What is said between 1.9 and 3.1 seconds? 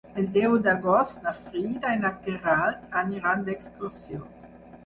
i na Queralt